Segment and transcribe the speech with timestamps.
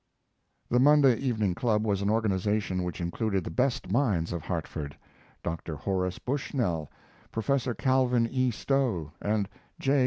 [0.67, 4.97] The Monday Evening Club was an organization which included the best minds of Hartford.
[5.43, 5.75] Dr.
[5.75, 6.89] Horace Bushnell,
[7.31, 7.67] Prof.
[7.77, 8.49] Calvin E.
[8.49, 9.47] Stowe, and
[9.79, 9.99] J.